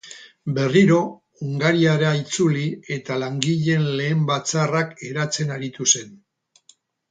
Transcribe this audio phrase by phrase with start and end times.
[0.53, 1.01] Berriro
[1.47, 2.65] Hungariara itzuli
[2.97, 6.13] eta langileen lehen batzarrak eratzen aritu zen.